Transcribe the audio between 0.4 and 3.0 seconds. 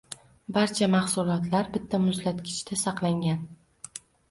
Barcha mahsulotlar bitta muzlatgichda